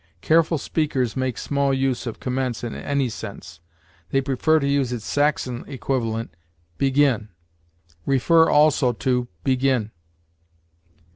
Careful 0.21 0.57
speakers 0.57 1.15
make 1.15 1.37
small 1.37 1.71
use 1.71 2.07
of 2.07 2.19
commence 2.19 2.63
in 2.63 2.73
any 2.73 3.07
sense; 3.07 3.59
they 4.09 4.19
prefer 4.19 4.59
to 4.59 4.67
use 4.67 4.91
its 4.91 5.05
Saxon 5.05 5.63
equivalent, 5.67 6.35
begin. 6.79 7.29
See, 8.09 8.19
also, 8.27 8.93
BEGIN. 9.43 9.91